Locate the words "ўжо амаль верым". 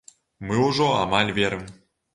0.69-1.65